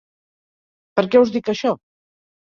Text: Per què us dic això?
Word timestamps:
Per 0.99 1.03
què 1.11 1.21
us 1.25 1.33
dic 1.35 1.51
això? 1.53 1.73